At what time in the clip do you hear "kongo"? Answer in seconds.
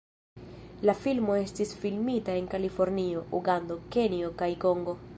4.67-4.99